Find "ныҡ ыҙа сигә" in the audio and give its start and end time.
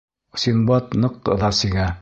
1.05-1.89